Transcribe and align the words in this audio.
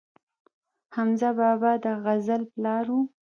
حمزه 0.95 1.29
بابا 1.39 1.71
د 1.83 1.85
غزل 2.03 2.41
پلار 2.53 2.85
و 2.95 2.97